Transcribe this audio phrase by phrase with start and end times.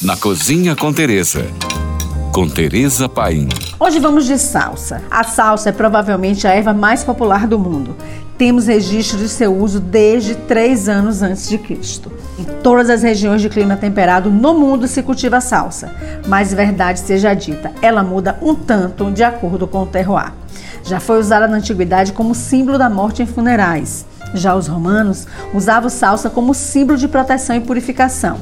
[0.00, 1.44] na Cozinha com Teresa.
[2.32, 3.48] Com Teresa Paim.
[3.80, 5.02] Hoje vamos de salsa.
[5.10, 7.96] A salsa é provavelmente a erva mais popular do mundo.
[8.36, 12.12] Temos registro de seu uso desde 3 anos antes de Cristo.
[12.38, 15.92] Em todas as regiões de clima temperado no mundo se cultiva salsa,
[16.28, 20.32] mas verdade seja dita, ela muda um tanto de acordo com o terroir.
[20.84, 24.06] Já foi usada na antiguidade como símbolo da morte em funerais.
[24.32, 28.38] Já os romanos usavam salsa como símbolo de proteção e purificação.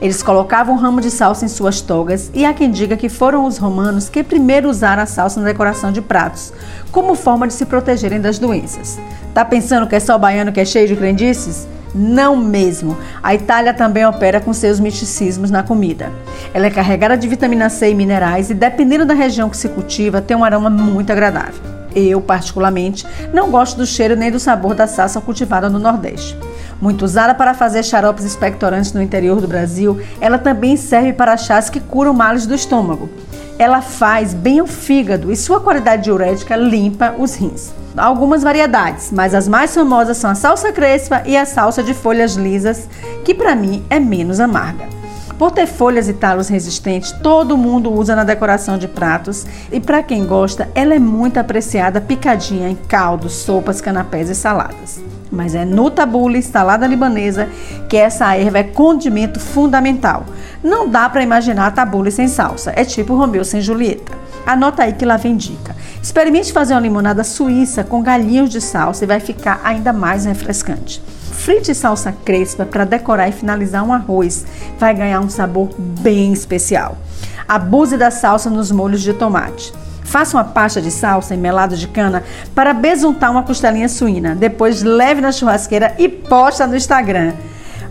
[0.00, 3.44] Eles colocavam um ramo de salsa em suas togas e há quem diga que foram
[3.44, 6.54] os romanos que primeiro usaram a salsa na decoração de pratos,
[6.90, 8.98] como forma de se protegerem das doenças.
[9.34, 11.68] Tá pensando que é só baiano que é cheio de crendices?
[11.94, 12.96] Não mesmo.
[13.22, 16.10] A Itália também opera com seus misticismos na comida.
[16.54, 20.22] Ela é carregada de vitamina C e minerais e, dependendo da região que se cultiva,
[20.22, 21.60] tem um aroma muito agradável.
[21.94, 23.04] Eu, particularmente,
[23.34, 26.38] não gosto do cheiro nem do sabor da salsa cultivada no Nordeste.
[26.80, 31.68] Muito usada para fazer xaropes expectorantes no interior do Brasil, ela também serve para chás
[31.68, 33.10] que curam males do estômago.
[33.58, 37.72] Ela faz bem ao fígado e sua qualidade diurética limpa os rins.
[37.94, 42.34] Algumas variedades, mas as mais famosas são a salsa crespa e a salsa de folhas
[42.36, 42.88] lisas,
[43.24, 44.88] que para mim é menos amarga.
[45.36, 50.02] Por ter folhas e talos resistentes, todo mundo usa na decoração de pratos e para
[50.02, 55.09] quem gosta, ela é muito apreciada picadinha em caldos, sopas, canapés e saladas.
[55.30, 57.48] Mas é no tabule, salada libanesa,
[57.88, 60.26] que essa erva é condimento fundamental.
[60.62, 64.12] Não dá para imaginar tabule sem salsa, é tipo Romeu sem Julieta.
[64.46, 65.76] Anota aí que lá vem dica.
[66.02, 71.02] Experimente fazer uma limonada suíça com galinhos de salsa e vai ficar ainda mais refrescante.
[71.30, 74.44] Frite salsa crespa para decorar e finalizar um arroz.
[74.78, 76.98] Vai ganhar um sabor bem especial.
[77.46, 79.72] Abuse da salsa nos molhos de tomate.
[80.10, 84.34] Faça uma pasta de salsa em melado de cana para besuntar uma costelinha suína.
[84.34, 87.32] Depois leve na churrasqueira e posta no Instagram,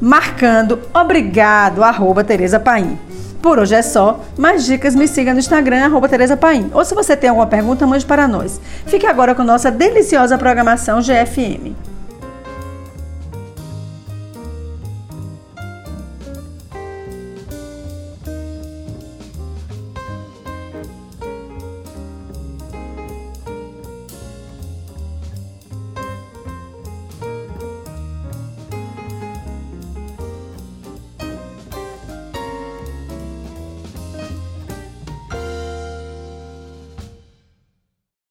[0.00, 2.98] marcando obrigado, arroba Tereza Paim.
[3.42, 4.24] Por hoje é só.
[4.38, 6.70] Mais dicas, me siga no Instagram, arroba Tereza Paim.
[6.72, 8.58] Ou se você tem alguma pergunta, mande para nós.
[8.86, 11.95] Fique agora com nossa deliciosa programação GFM.